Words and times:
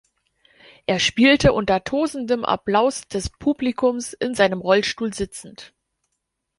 Er 0.87 0.97
spielte 0.97 1.53
unter 1.53 1.83
tosendem 1.83 2.43
Applaus 2.43 3.07
des 3.07 3.29
Publikums 3.29 4.13
in 4.13 4.33
seinem 4.33 4.59
Rollstuhl 4.59 5.13
sitzend. 5.13 5.75